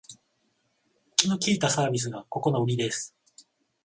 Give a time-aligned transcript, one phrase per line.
[1.15, 3.13] 気の利いたサービスがここのウリです